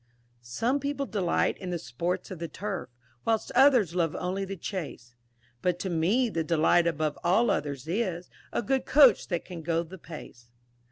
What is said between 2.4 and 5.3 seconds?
turf Whilst others love only the chace,